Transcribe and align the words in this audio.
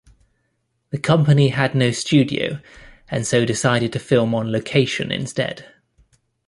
The 0.89 0.97
company 0.97 1.49
had 1.49 1.75
no 1.75 1.91
studio 1.91 2.59
and 3.09 3.27
so 3.27 3.45
decided 3.45 3.93
to 3.93 3.99
film 3.99 4.33
on 4.33 4.51
location 4.51 5.11
instead. 5.11 5.71